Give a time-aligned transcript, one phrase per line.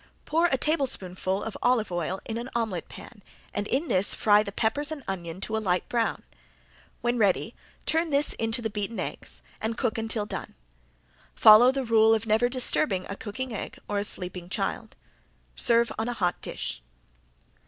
[0.25, 3.21] Pour a tablespoonful of olive oil in an omelet pan
[3.53, 6.23] and in this fry the peppers and onion to a light brown.
[7.01, 7.53] When ready
[7.85, 10.55] turn into this the beaten eggs, and cook until done.
[11.35, 14.95] Follow the rule of never disturbing a cooking egg or a sleeping child.
[15.55, 16.81] Serve on a hot dish.